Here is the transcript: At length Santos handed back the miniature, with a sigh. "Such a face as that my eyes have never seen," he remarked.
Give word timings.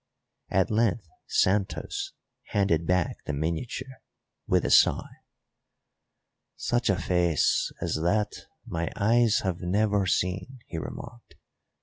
At 0.49 0.71
length 0.71 1.07
Santos 1.27 2.13
handed 2.45 2.87
back 2.87 3.17
the 3.27 3.33
miniature, 3.33 4.01
with 4.47 4.65
a 4.65 4.71
sigh. 4.71 5.17
"Such 6.55 6.89
a 6.89 6.95
face 6.95 7.71
as 7.81 7.97
that 7.97 8.33
my 8.65 8.89
eyes 8.95 9.41
have 9.41 9.61
never 9.61 10.07
seen," 10.07 10.57
he 10.65 10.79
remarked. 10.79 11.35